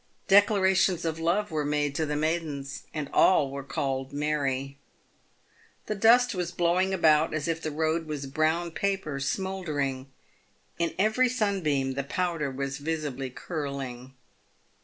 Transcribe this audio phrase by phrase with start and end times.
[0.27, 4.75] Declarations of love were made to the maidens, and all were called Mary.
[5.85, 10.07] The dust was blowing about, as if the road was brown paper smouldering.
[10.79, 14.15] In every sunbeam the powder was visibly curling.